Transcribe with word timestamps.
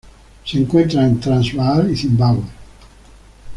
Se 0.45 0.57
encuentra 0.57 1.05
en 1.05 1.19
Transvaal 1.19 1.91
y 1.91 1.95
Zimbabue 1.95 2.41